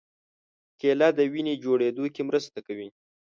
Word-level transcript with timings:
کېله 0.79 1.09
د 1.17 1.19
وینې 1.31 1.55
جوړېدو 1.63 2.05
کې 2.13 2.21
مرسته 2.29 2.59
کوي. 2.67 2.89